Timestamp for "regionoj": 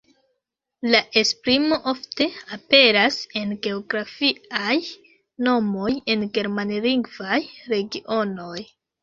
7.77-8.59